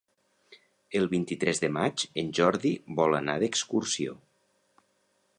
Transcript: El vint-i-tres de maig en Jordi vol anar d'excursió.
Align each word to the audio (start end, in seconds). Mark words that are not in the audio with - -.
El 0.99 1.03
vint-i-tres 1.09 1.59
de 1.63 1.67
maig 1.75 2.05
en 2.21 2.31
Jordi 2.39 2.71
vol 3.01 3.17
anar 3.19 3.35
d'excursió. 3.43 4.15